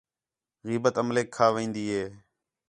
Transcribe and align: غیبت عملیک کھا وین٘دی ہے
غیبت 0.67 0.95
عملیک 1.01 1.27
کھا 1.35 1.47
وین٘دی 1.55 1.85
ہے 1.93 2.05